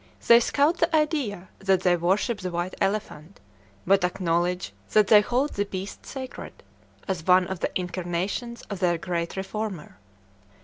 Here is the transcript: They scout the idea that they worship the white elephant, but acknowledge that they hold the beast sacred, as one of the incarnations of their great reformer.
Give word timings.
They 0.27 0.39
scout 0.39 0.77
the 0.79 0.95
idea 0.95 1.49
that 1.59 1.81
they 1.81 1.95
worship 1.95 2.39
the 2.39 2.49
white 2.49 2.73
elephant, 2.81 3.39
but 3.85 4.03
acknowledge 4.03 4.73
that 4.93 5.05
they 5.09 5.21
hold 5.21 5.53
the 5.53 5.65
beast 5.65 6.07
sacred, 6.07 6.63
as 7.07 7.23
one 7.23 7.45
of 7.45 7.59
the 7.59 7.69
incarnations 7.79 8.63
of 8.63 8.79
their 8.79 8.97
great 8.97 9.35
reformer. 9.37 9.99